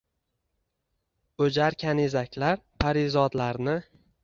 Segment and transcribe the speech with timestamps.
[1.45, 3.79] O’jar kanizaklar, parizodlarni